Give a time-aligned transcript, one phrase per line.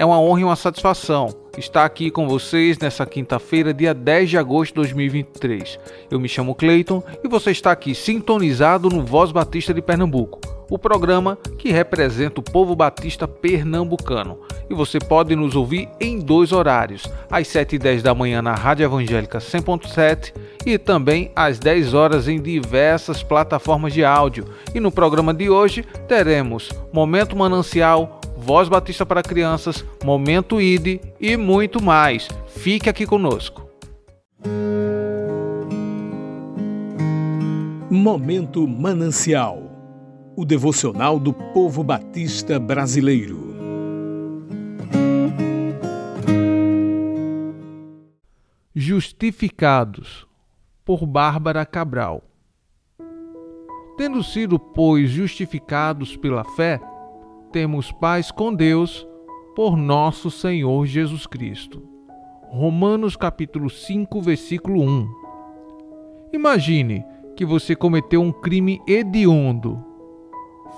[0.00, 4.38] É uma honra e uma satisfação estar aqui com vocês nessa quinta-feira, dia 10 de
[4.38, 5.76] agosto de 2023.
[6.08, 10.40] Eu me chamo Cleiton e você está aqui sintonizado no Voz Batista de Pernambuco,
[10.70, 14.38] o programa que representa o povo batista pernambucano.
[14.70, 18.54] E você pode nos ouvir em dois horários, às 7 e 10 da manhã na
[18.54, 20.32] Rádio Evangélica 100.7
[20.68, 24.44] e também às 10 horas em diversas plataformas de áudio.
[24.74, 31.38] E no programa de hoje teremos Momento Manancial, Voz Batista para Crianças, Momento ID e
[31.38, 32.28] muito mais.
[32.48, 33.66] Fique aqui conosco.
[37.90, 39.68] Momento Manancial
[40.36, 43.56] o devocional do povo batista brasileiro.
[48.72, 50.27] Justificados
[50.88, 52.22] por Bárbara Cabral.
[53.98, 56.80] Tendo sido, pois, justificados pela fé,
[57.52, 59.06] temos paz com Deus
[59.54, 61.86] por nosso Senhor Jesus Cristo.
[62.44, 65.08] Romanos capítulo 5, versículo 1.
[66.32, 67.04] Imagine
[67.36, 69.84] que você cometeu um crime hediondo.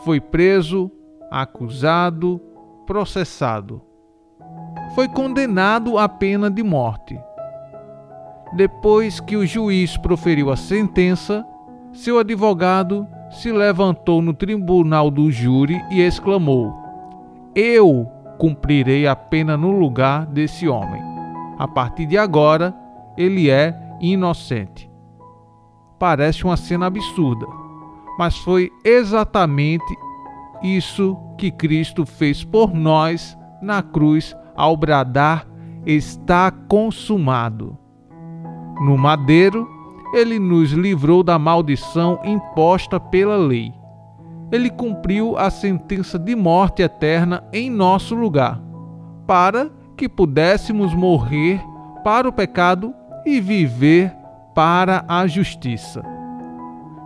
[0.03, 0.91] Foi preso,
[1.31, 2.41] acusado,
[2.84, 3.81] processado.
[4.97, 7.16] Foi condenado à pena de morte.
[8.53, 11.47] Depois que o juiz proferiu a sentença,
[11.93, 16.75] seu advogado se levantou no tribunal do júri e exclamou:
[17.55, 18.06] Eu
[18.39, 21.01] cumprirei a pena no lugar desse homem.
[21.59, 22.75] A partir de agora,
[23.17, 24.91] ele é inocente.
[25.98, 27.47] Parece uma cena absurda,
[28.19, 29.95] mas foi exatamente
[30.62, 35.47] isso que Cristo fez por nós na cruz ao bradar:
[35.87, 37.78] Está consumado.
[38.81, 39.69] No madeiro,
[40.15, 43.73] ele nos livrou da maldição imposta pela lei.
[44.51, 48.61] Ele cumpriu a sentença de morte eterna em nosso lugar,
[49.27, 51.61] para que pudéssemos morrer
[52.03, 54.13] para o pecado e viver
[54.55, 56.03] para a justiça.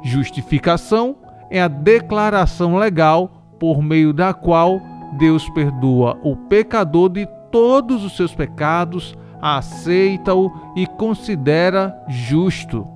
[0.02, 1.16] Justificação
[1.50, 4.80] é a declaração legal por meio da qual
[5.18, 12.88] Deus perdoa o pecador de todos os seus pecados, aceita-o e considera justo.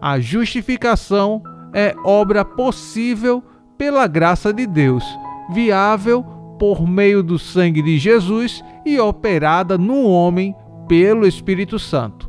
[0.00, 1.40] A justificação
[1.72, 3.40] é obra possível
[3.78, 5.04] pela graça de Deus,
[5.52, 6.24] viável
[6.58, 10.56] por meio do sangue de Jesus e operada no homem
[10.88, 12.28] pelo Espírito Santo.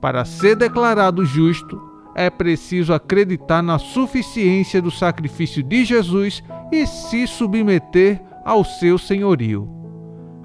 [0.00, 1.80] Para ser declarado justo,
[2.12, 6.42] é preciso acreditar na suficiência do sacrifício de Jesus
[6.72, 9.81] e se submeter ao seu senhorio,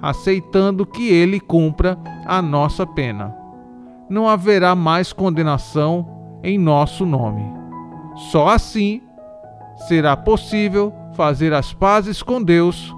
[0.00, 3.34] aceitando que ele cumpra a nossa pena.
[4.08, 6.06] Não haverá mais condenação
[6.42, 7.44] em nosso nome.
[8.30, 9.02] Só assim
[9.86, 12.94] será possível fazer as pazes com Deus,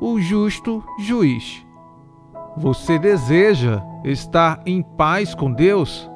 [0.00, 1.64] o justo juiz.
[2.56, 6.10] Você deseja estar em paz com Deus?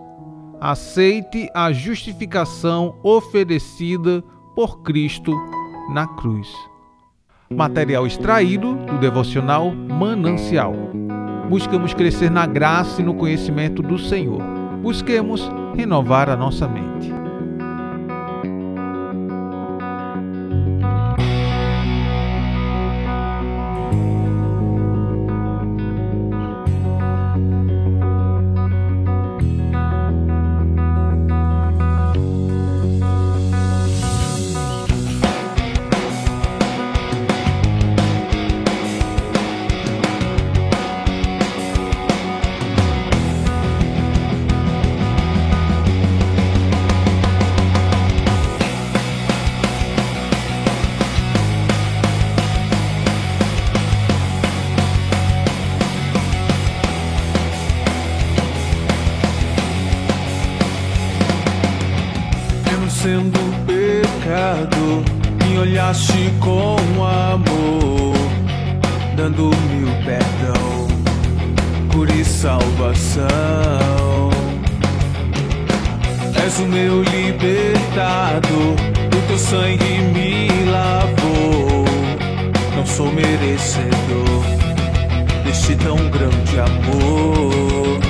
[0.60, 4.22] Aceite a justificação oferecida
[4.54, 5.32] por Cristo
[5.90, 6.50] na cruz.
[7.54, 10.74] Material extraído do devocional Manancial.
[11.48, 14.42] Buscamos crescer na graça e no conhecimento do Senhor.
[14.82, 17.13] Busquemos renovar a nossa mente.
[70.02, 70.88] perdão,
[71.92, 73.28] cura e salvação.
[76.42, 78.74] És o meu libertado,
[79.16, 81.84] o teu sangue me lavou.
[82.76, 84.44] Não sou merecedor
[85.44, 88.00] deste tão grande amor.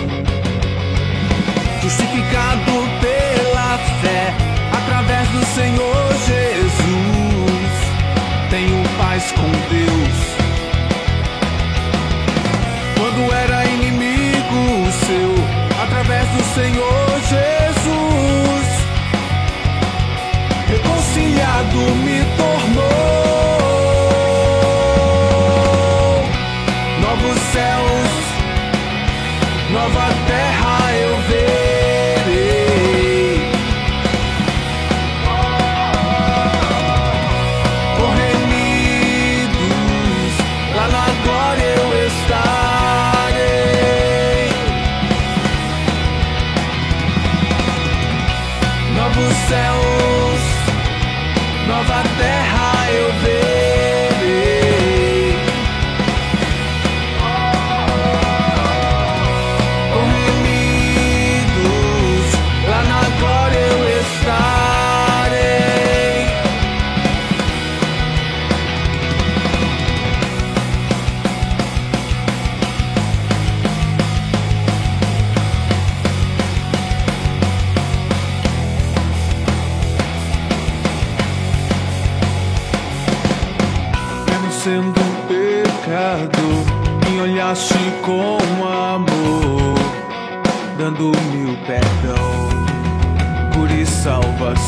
[1.82, 4.34] Justificado pela fé,
[4.72, 7.74] através do Senhor Jesus,
[8.50, 10.33] tenho paz com Deus
[13.14, 15.34] mundo era inimigo seu,
[15.82, 18.66] através do Senhor Jesus,
[20.68, 23.04] reconciliado me tornou.
[27.00, 28.10] Novos céus,
[29.70, 30.63] nova terra.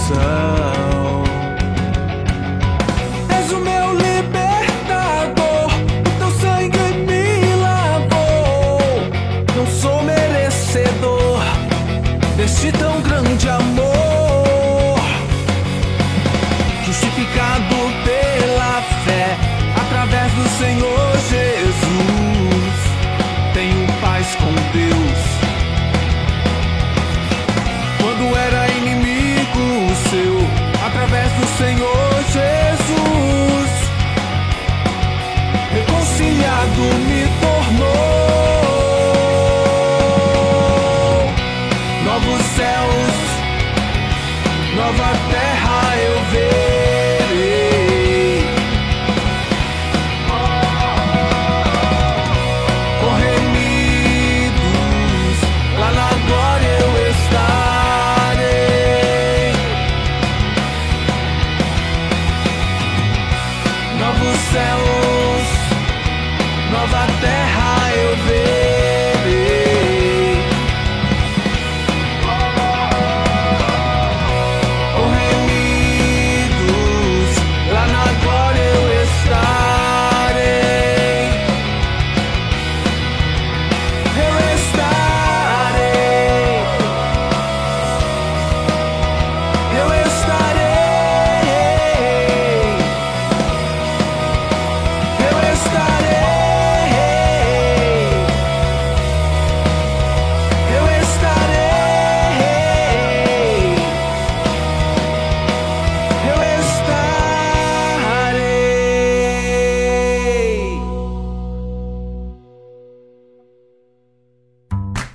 [0.07, 0.46] Salvação.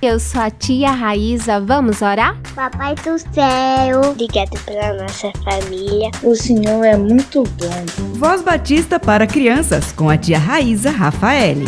[0.04, 2.36] Eu sou a tia Raíza, vamos orar?
[2.56, 6.10] Papai do céu, obrigado pela nossa família.
[6.24, 8.18] O Senhor é muito bom.
[8.18, 11.66] Voz Batista para crianças com a tia Raíza Rafaele.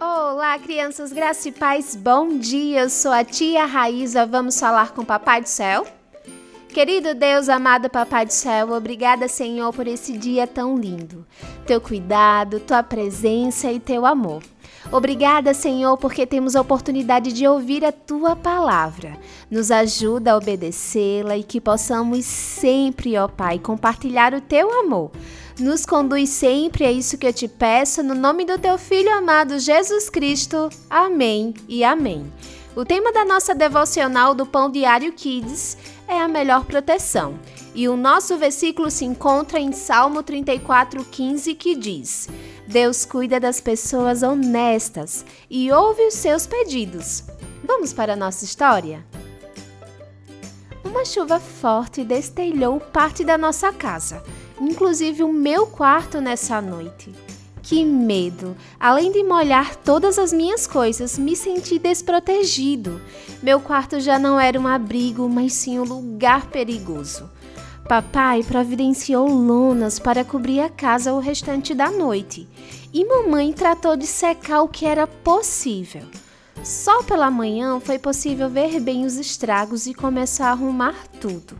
[0.00, 2.80] Olá, crianças, graça e paz, bom dia.
[2.80, 5.86] Eu sou a tia Raíza, vamos falar com o Papai do Céu?
[6.76, 11.26] Querido Deus, amado Papai do Céu, obrigada, Senhor, por esse dia tão lindo.
[11.64, 14.42] Teu cuidado, tua presença e teu amor.
[14.92, 19.18] Obrigada, Senhor, porque temos a oportunidade de ouvir a tua palavra.
[19.50, 25.12] Nos ajuda a obedecê-la e que possamos sempre, ó Pai, compartilhar o teu amor.
[25.58, 29.58] Nos conduz sempre a isso que eu te peço, no nome do teu Filho amado
[29.58, 30.68] Jesus Cristo.
[30.90, 32.30] Amém e amém.
[32.76, 35.78] O tema da nossa devocional do Pão Diário Kids
[36.08, 37.38] é a melhor proteção.
[37.74, 42.28] E o nosso versículo se encontra em Salmo 34:15 que diz:
[42.66, 47.24] Deus cuida das pessoas honestas e ouve os seus pedidos.
[47.64, 49.04] Vamos para a nossa história?
[50.84, 54.22] Uma chuva forte destelhou parte da nossa casa,
[54.60, 57.12] inclusive o meu quarto nessa noite.
[57.68, 58.56] Que medo!
[58.78, 63.00] Além de molhar todas as minhas coisas, me senti desprotegido.
[63.42, 67.28] Meu quarto já não era um abrigo, mas sim um lugar perigoso.
[67.88, 72.48] Papai providenciou lonas para cobrir a casa o restante da noite,
[72.94, 76.02] e mamãe tratou de secar o que era possível.
[76.62, 81.58] Só pela manhã foi possível ver bem os estragos e começar a arrumar tudo.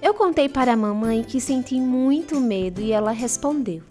[0.00, 3.82] Eu contei para a mamãe que senti muito medo e ela respondeu: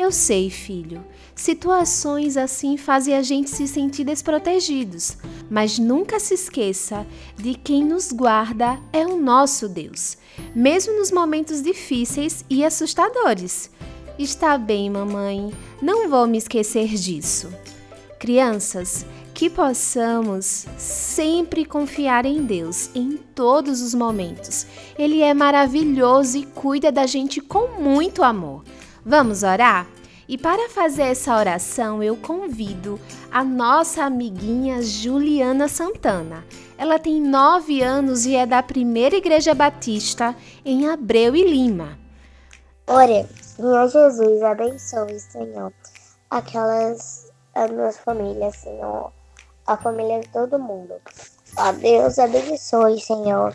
[0.00, 1.04] Eu sei, filho.
[1.34, 5.18] Situações assim fazem a gente se sentir desprotegidos,
[5.50, 10.16] mas nunca se esqueça de quem nos guarda é o nosso Deus,
[10.54, 13.70] mesmo nos momentos difíceis e assustadores.
[14.18, 15.52] Está bem, mamãe.
[15.82, 17.52] Não vou me esquecer disso.
[18.18, 19.04] Crianças,
[19.34, 24.66] que possamos sempre confiar em Deus em todos os momentos.
[24.98, 28.64] Ele é maravilhoso e cuida da gente com muito amor.
[29.04, 29.86] Vamos orar?
[30.28, 33.00] E para fazer essa oração, eu convido
[33.32, 36.44] a nossa amiguinha Juliana Santana.
[36.78, 41.98] Ela tem nove anos e é da Primeira Igreja Batista em Abreu e Lima.
[42.86, 43.30] Oremos.
[43.56, 45.72] Senhor Jesus, abençoe, Senhor,
[46.30, 49.12] aquelas as minhas famílias, Senhor,
[49.66, 50.94] a família de todo mundo.
[51.56, 53.54] A Deus abençoe, Senhor,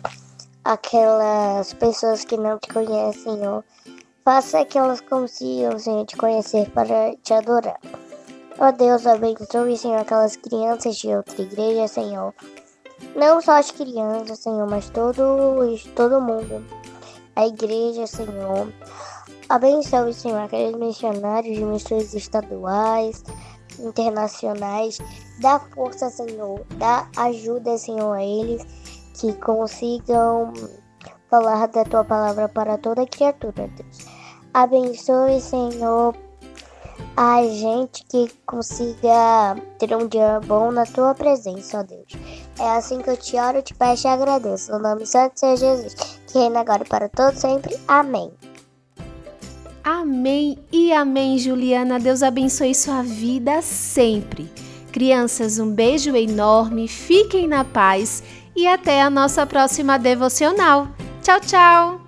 [0.64, 3.64] aquelas pessoas que não te conhecem, Senhor.
[4.26, 7.78] Faça que elas consigam, Senhor, te conhecer para te adorar.
[8.58, 12.34] Ó Deus, abençoe, Senhor, aquelas crianças de outra igreja, Senhor.
[13.14, 16.66] Não só as crianças, Senhor, mas todos, todo mundo.
[17.36, 18.72] A igreja, Senhor.
[19.48, 23.22] Abençoe, Senhor, aqueles missionários de missões estaduais,
[23.78, 24.98] internacionais.
[25.40, 26.66] Dá força, Senhor.
[26.78, 28.66] Dá ajuda, Senhor, a eles
[29.20, 30.52] que consigam
[31.30, 34.15] falar da tua palavra para toda criatura, Deus.
[34.56, 36.16] Abençoe, Senhor,
[37.14, 42.06] a gente que consiga ter um dia bom na tua presença, ó Deus.
[42.58, 44.72] É assim que eu te oro, te peço e agradeço.
[44.72, 45.94] No nome santo de Jesus,
[46.26, 47.76] que reina agora para todos sempre.
[47.86, 48.32] Amém.
[49.84, 52.00] Amém e amém, Juliana.
[52.00, 54.50] Deus abençoe sua vida sempre.
[54.90, 58.22] Crianças, um beijo enorme, fiquem na paz
[58.56, 60.88] e até a nossa próxima devocional.
[61.22, 62.05] Tchau, tchau!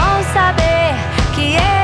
[0.00, 0.94] Bom saber
[1.34, 1.79] que Ele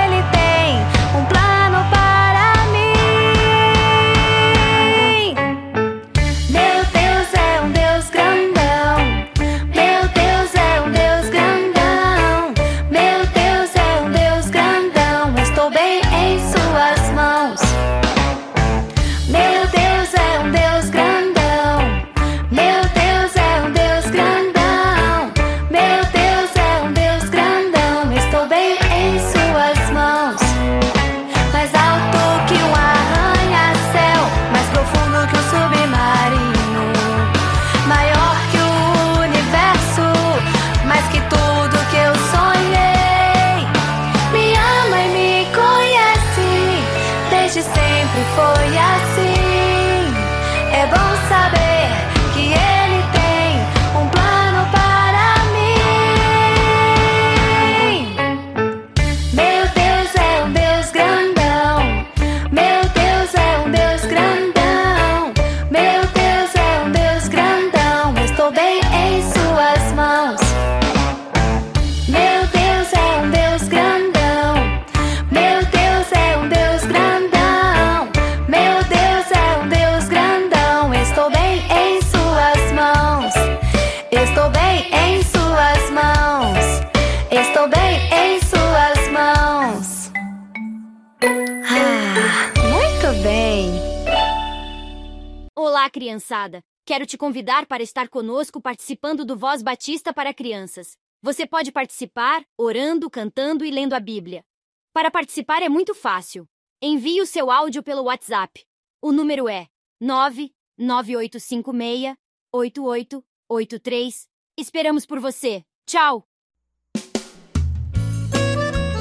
[96.86, 100.96] Quero te convidar para estar conosco participando do Voz Batista para Crianças.
[101.20, 104.44] Você pode participar orando, cantando e lendo a Bíblia.
[104.92, 106.48] Para participar é muito fácil.
[106.80, 108.64] Envie o seu áudio pelo WhatsApp.
[109.02, 109.66] O número é
[110.00, 112.14] 99856
[112.52, 114.28] 8883.
[114.56, 115.64] Esperamos por você.
[115.86, 116.24] Tchau!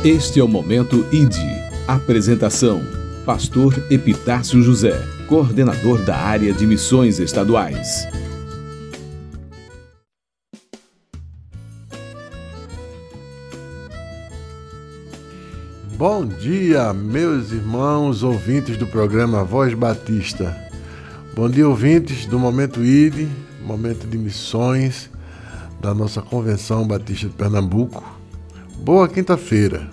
[0.04, 1.36] Este é o Momento ID.
[1.88, 2.82] Apresentação:
[3.28, 8.08] Pastor Epitácio José, coordenador da área de missões estaduais.
[15.98, 20.56] Bom dia, meus irmãos ouvintes do programa Voz Batista.
[21.34, 23.28] Bom dia, ouvintes do Momento ID,
[23.66, 25.10] momento de missões
[25.82, 28.04] da nossa Convenção Batista de Pernambuco.
[28.80, 29.90] Boa quinta-feira.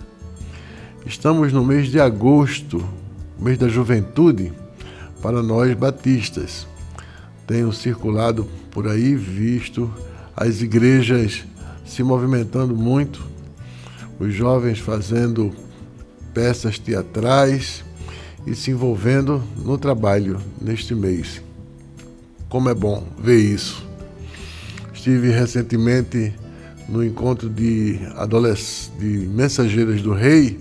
[1.06, 2.84] Estamos no mês de agosto,
[3.38, 4.52] mês da juventude,
[5.22, 6.66] para nós batistas.
[7.46, 9.90] Tenho circulado por aí, visto
[10.36, 11.44] as igrejas
[11.86, 13.24] se movimentando muito,
[14.18, 15.52] os jovens fazendo
[16.34, 17.84] peças teatrais
[18.46, 21.42] e se envolvendo no trabalho neste mês.
[22.48, 23.86] Como é bom ver isso.
[24.92, 26.34] Estive recentemente
[26.88, 27.98] no encontro de,
[28.98, 30.58] de mensageiras do rei,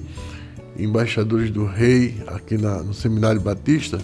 [0.78, 4.00] embaixadores do rei aqui na, no Seminário Batista,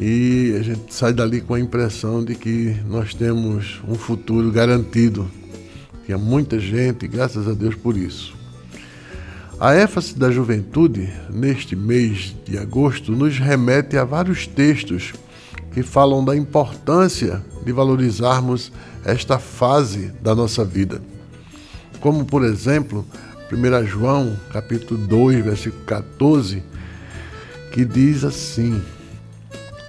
[0.00, 5.30] e a gente sai dali com a impressão de que nós temos um futuro garantido.
[6.04, 8.34] Tinha muita gente, graças a Deus por isso.
[9.58, 15.14] A ênfase da juventude, neste mês de agosto, nos remete a vários textos
[15.72, 18.70] que falam da importância de valorizarmos
[19.02, 21.00] esta fase da nossa vida.
[22.00, 23.04] Como, por exemplo,
[23.50, 26.62] 1 João, capítulo 2, versículo 14,
[27.72, 28.82] que diz assim: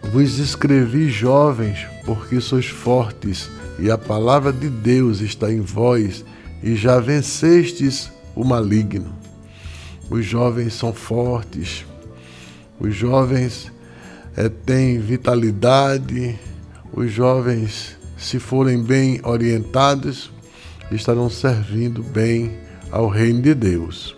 [0.03, 3.49] Vos escrevi jovens, porque sois fortes,
[3.79, 6.23] e a palavra de Deus está em vós,
[6.63, 9.13] e já vencestes o maligno.
[10.09, 11.85] Os jovens são fortes,
[12.79, 13.71] os jovens
[14.35, 16.39] é, têm vitalidade,
[16.93, 20.31] os jovens, se forem bem orientados,
[20.91, 22.57] estarão servindo bem
[22.91, 24.15] ao reino de Deus.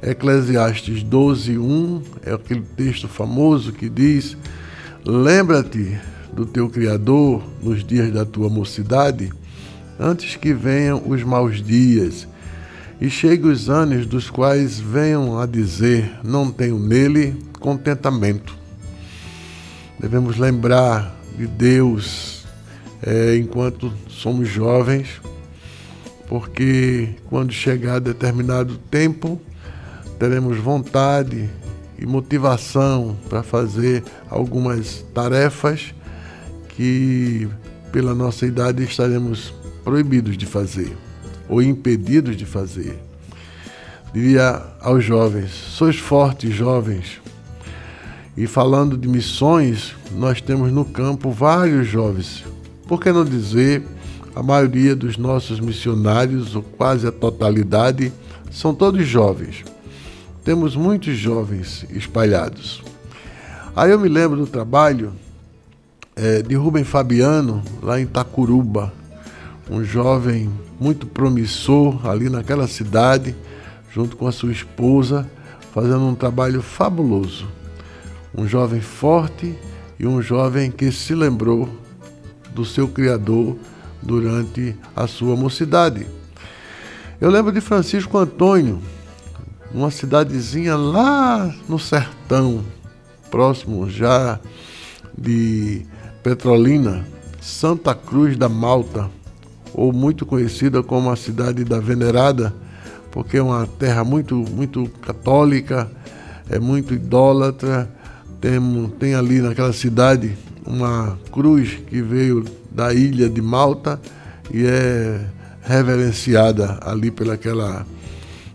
[0.00, 4.36] Eclesiastes 12, 1 é aquele texto famoso que diz
[5.04, 5.98] Lembra-te
[6.32, 9.32] do teu Criador nos dias da tua mocidade,
[9.98, 12.26] antes que venham os maus dias
[13.00, 18.56] e cheguem os anos dos quais venham a dizer: Não tenho nele contentamento.
[19.98, 22.44] Devemos lembrar de Deus
[23.02, 25.20] é, enquanto somos jovens,
[26.28, 29.40] porque quando chegar determinado tempo,
[30.18, 31.48] teremos vontade
[31.98, 35.92] e motivação para fazer algumas tarefas
[36.68, 37.48] que,
[37.90, 40.96] pela nossa idade, estaremos proibidos de fazer
[41.48, 42.98] ou impedidos de fazer.
[44.12, 47.20] Diria aos jovens: sois fortes, jovens.
[48.36, 52.44] E falando de missões, nós temos no campo vários jovens.
[52.86, 53.82] Por que não dizer
[54.34, 58.12] a maioria dos nossos missionários, ou quase a totalidade,
[58.52, 59.64] são todos jovens
[60.48, 62.82] temos muitos jovens espalhados.
[63.76, 65.12] Aí eu me lembro do trabalho
[66.16, 68.90] é, de Rubem Fabiano, lá em Tacuruba,
[69.70, 73.36] um jovem muito promissor ali naquela cidade,
[73.92, 75.30] junto com a sua esposa,
[75.74, 77.46] fazendo um trabalho fabuloso.
[78.34, 79.54] Um jovem forte
[80.00, 81.68] e um jovem que se lembrou
[82.54, 83.54] do seu Criador
[84.00, 86.06] durante a sua mocidade.
[87.20, 88.80] Eu lembro de Francisco Antônio,
[89.72, 92.64] numa cidadezinha lá no sertão,
[93.30, 94.40] próximo já
[95.16, 95.82] de
[96.22, 97.06] Petrolina,
[97.40, 99.10] Santa Cruz da Malta,
[99.74, 102.54] ou muito conhecida como a cidade da Venerada,
[103.10, 105.90] porque é uma terra muito, muito católica,
[106.48, 107.90] é muito idólatra.
[108.40, 108.60] Tem,
[108.98, 114.00] tem ali naquela cidade uma cruz que veio da ilha de Malta
[114.52, 115.20] e é
[115.62, 117.84] reverenciada ali pelaquela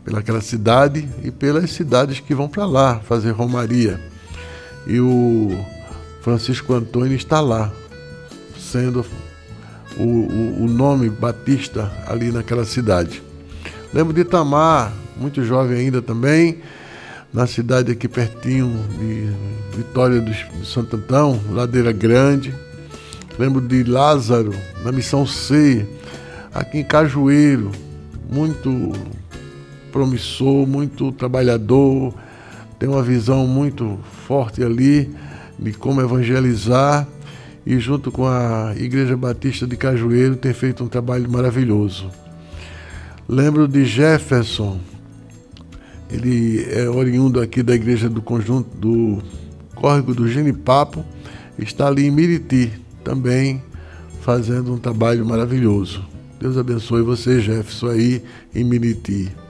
[0.04, 4.00] pelaquela cidade e pelas cidades que vão para lá fazer romaria.
[4.86, 5.58] E o
[6.22, 7.72] Francisco Antônio está lá,
[8.58, 9.06] sendo
[9.98, 13.24] o, o, o nome Batista ali naquela cidade.
[13.94, 16.60] Lembro de Itamar, muito jovem ainda também,
[17.32, 22.54] na cidade aqui pertinho de Vitória do, Santo Antão, Ladeira Grande.
[23.40, 25.88] Lembro de Lázaro, na Missão C,
[26.54, 27.72] aqui em Cajueiro,
[28.30, 28.92] muito
[29.94, 32.16] promissor, muito trabalhador,
[32.80, 35.16] tem uma visão muito forte ali
[35.58, 37.08] de como evangelizar
[37.64, 42.10] e junto com a Igreja Batista de Cajueiro tem feito um trabalho maravilhoso.
[43.30, 44.80] Lembro de Jefferson,
[46.10, 49.22] ele é oriundo aqui da igreja do conjunto do
[49.76, 51.06] Córrego do Genipapo,
[51.58, 52.72] está ali em Miriti
[53.04, 53.62] também
[54.22, 56.04] fazendo um trabalho maravilhoso.
[56.40, 59.43] Deus abençoe você, Jefferson, aí em Miriti.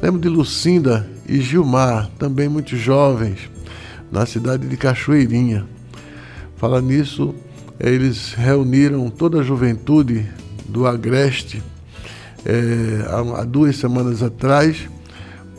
[0.00, 3.50] Lembro de Lucinda e Gilmar, também muito jovens,
[4.10, 5.66] na cidade de Cachoeirinha.
[6.56, 7.34] Fala nisso,
[7.80, 10.24] eles reuniram toda a juventude
[10.68, 11.62] do Agreste
[12.44, 13.04] é,
[13.36, 14.88] há duas semanas atrás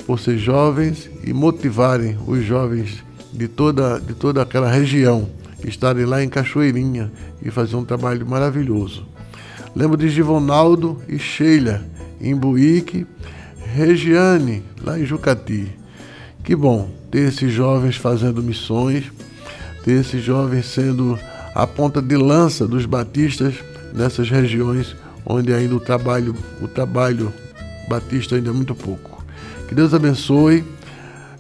[0.06, 5.30] por ser jovens e motivarem os jovens de toda, de toda aquela região
[5.63, 9.06] estarem lá em Cachoeirinha e fazer um trabalho maravilhoso.
[9.75, 11.84] Lembro de Givonaldo e Sheila
[12.19, 13.06] em Buíque,
[13.73, 15.71] Regiane lá em Jucati.
[16.43, 19.12] Que bom ter esses jovens fazendo missões,
[19.84, 21.19] ter esses jovens sendo
[21.53, 23.55] a ponta de lança dos batistas
[23.93, 27.34] nessas regiões onde ainda o trabalho, o trabalho
[27.88, 29.23] batista ainda é muito pouco.
[29.67, 30.63] Que Deus abençoe.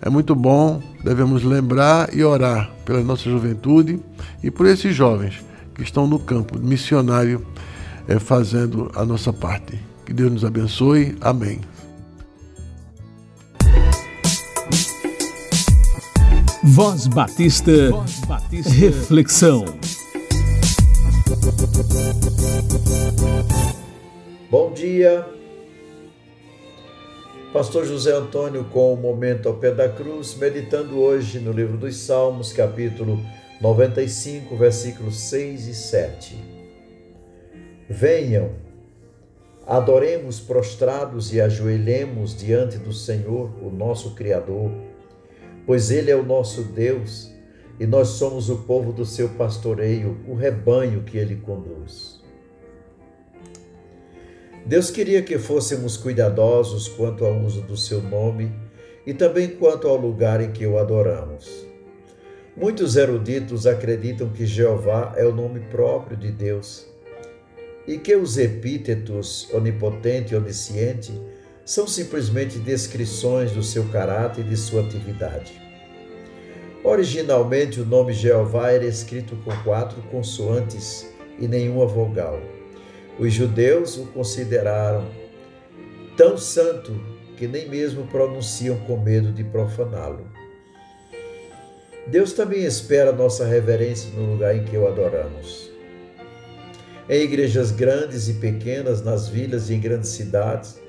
[0.01, 3.99] É muito bom, devemos lembrar e orar pela nossa juventude
[4.41, 5.43] e por esses jovens
[5.75, 7.45] que estão no campo missionário
[8.07, 9.77] é, fazendo a nossa parte.
[10.05, 11.17] Que Deus nos abençoe.
[11.19, 11.59] Amém.
[16.71, 18.69] Voz Batista, Voz Batista.
[18.69, 19.65] Reflexão.
[24.51, 25.27] Bom dia,
[27.51, 31.97] Pastor José Antônio com o Momento ao Pé da Cruz, meditando hoje no livro dos
[31.97, 33.19] Salmos, capítulo
[33.59, 36.37] 95, versículos 6 e 7.
[37.89, 38.51] Venham,
[39.65, 44.71] adoremos prostrados e ajoelhemos diante do Senhor, o nosso Criador,
[45.65, 47.31] pois Ele é o nosso Deus
[47.79, 52.19] e nós somos o povo do seu pastoreio, o rebanho que Ele conduz.
[54.65, 58.51] Deus queria que fôssemos cuidadosos quanto ao uso do seu nome
[59.05, 61.65] e também quanto ao lugar em que o adoramos.
[62.55, 66.85] Muitos eruditos acreditam que Jeová é o nome próprio de Deus
[67.87, 71.13] e que os epítetos onipotente e onisciente
[71.69, 75.53] são simplesmente descrições do seu caráter e de sua atividade.
[76.83, 82.41] Originalmente, o nome Jeová era escrito com quatro consoantes e nenhuma vogal.
[83.19, 85.05] Os judeus o consideraram
[86.17, 86.99] tão santo
[87.37, 90.25] que nem mesmo pronunciam com medo de profaná-lo.
[92.07, 95.69] Deus também espera nossa reverência no lugar em que o adoramos.
[97.07, 100.88] Em igrejas grandes e pequenas, nas vilas e em grandes cidades,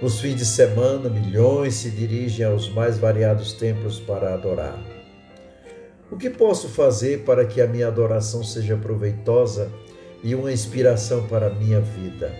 [0.00, 4.78] nos fins de semana, milhões se dirigem aos mais variados templos para adorar.
[6.10, 9.70] O que posso fazer para que a minha adoração seja proveitosa
[10.22, 12.32] e uma inspiração para a minha vida.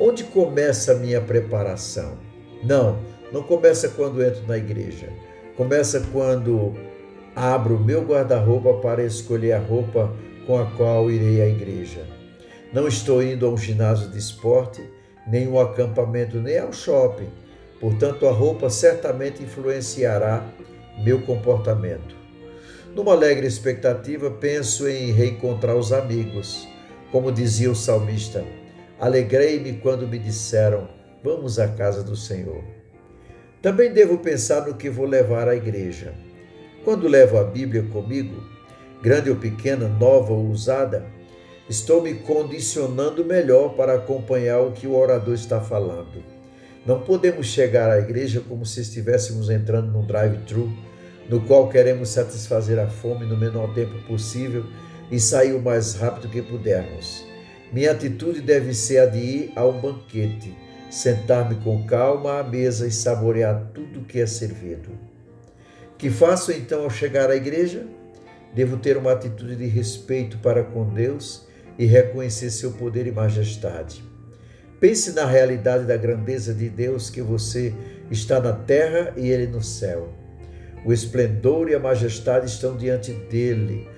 [0.00, 2.16] Onde começa a minha preparação?
[2.62, 2.98] Não,
[3.32, 5.08] não começa quando entro na igreja.
[5.56, 6.74] Começa quando
[7.34, 10.12] abro meu guarda-roupa para escolher a roupa
[10.46, 12.06] com a qual irei à igreja.
[12.72, 14.82] Não estou indo a um ginásio de esporte,
[15.30, 17.28] nem um acampamento, nem ao shopping.
[17.80, 20.44] Portanto, a roupa certamente influenciará
[20.98, 22.16] meu comportamento.
[22.94, 26.66] Numa alegre expectativa, penso em reencontrar os amigos
[27.12, 28.44] como dizia o salmista:
[28.98, 30.88] Alegrei-me quando me disseram:
[31.22, 32.62] Vamos à casa do Senhor.
[33.62, 36.14] Também devo pensar no que vou levar à igreja.
[36.84, 38.42] Quando levo a Bíblia comigo,
[39.02, 41.06] grande ou pequena, nova ou usada,
[41.68, 46.24] estou me condicionando melhor para acompanhar o que o orador está falando.
[46.86, 50.72] Não podemos chegar à igreja como se estivéssemos entrando num drive-thru,
[51.28, 54.64] no qual queremos satisfazer a fome no menor tempo possível
[55.10, 57.26] e sair o mais rápido que pudermos.
[57.70, 60.56] Minha atitude deve ser a de ir a um banquete,
[60.90, 64.88] sentar-me com calma à mesa e saborear tudo que é servido.
[65.98, 67.86] Que faço então ao chegar à igreja?
[68.54, 71.46] Devo ter uma atitude de respeito para com Deus
[71.78, 74.02] e reconhecer seu poder e majestade.
[74.80, 77.72] Pense na realidade da grandeza de Deus que você
[78.10, 80.12] está na terra e ele no céu.
[80.84, 83.88] O esplendor e a majestade estão diante dele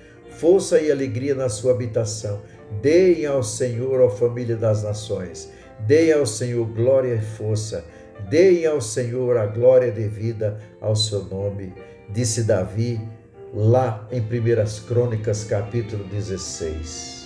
[0.41, 2.41] força e alegria na sua habitação.
[2.81, 7.85] Deem ao Senhor, ó família das nações, deem ao Senhor glória e força,
[8.29, 11.73] deem ao Senhor a glória devida ao seu nome,
[12.09, 12.99] disse Davi
[13.53, 17.20] lá em 1 Crônicas, capítulo 16.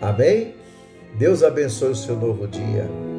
[0.00, 0.54] Amém?
[1.18, 3.09] Deus abençoe o seu novo dia.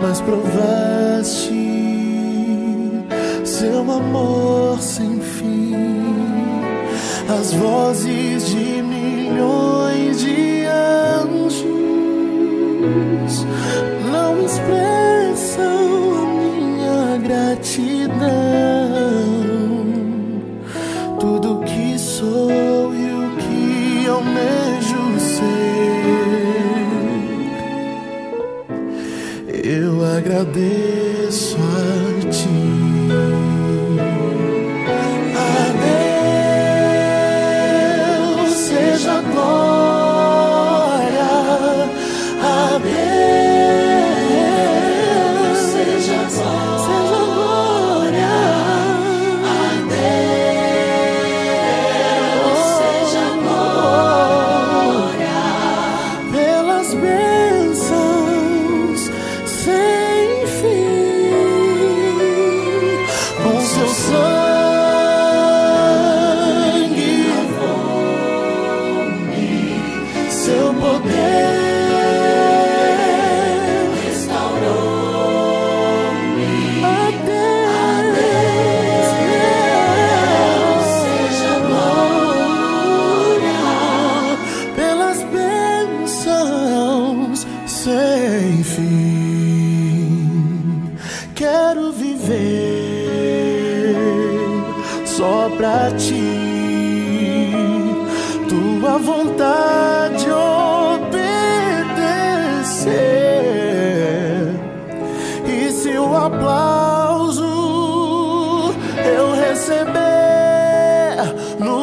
[0.00, 1.50] Mas provaste
[3.44, 5.74] seu amor sem fim,
[7.28, 10.59] as vozes de milhões de
[30.40, 31.09] eu agradeço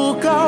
[0.08, 0.46] no Calvário,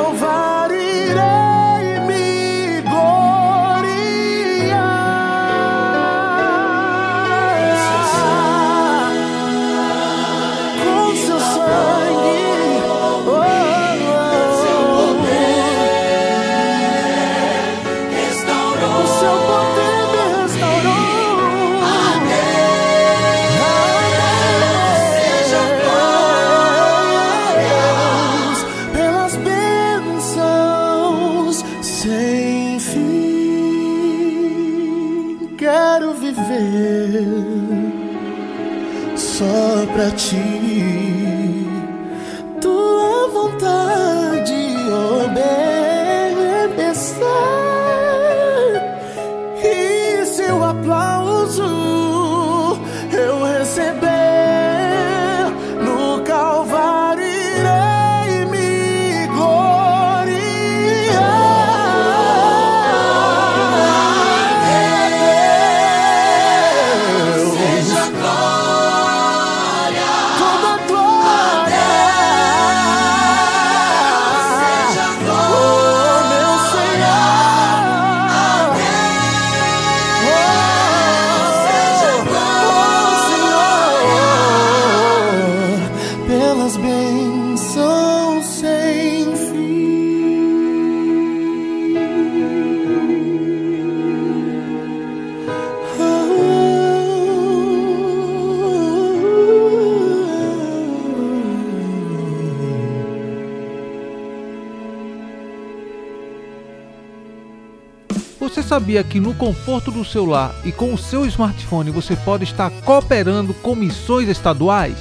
[108.90, 112.68] sabia que no conforto do seu lar e com o seu smartphone você pode estar
[112.84, 114.96] cooperando com missões estaduais?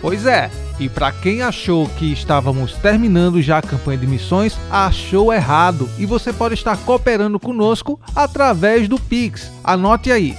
[0.00, 5.32] Pois é, e para quem achou que estávamos terminando já a campanha de missões, achou
[5.32, 9.48] errado e você pode estar cooperando conosco através do Pix.
[9.62, 10.36] Anote aí: